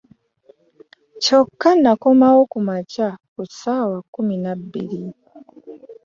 [1.23, 5.01] Kyokka n'akomawo ku makya ku ssaawa kkumi na bbiri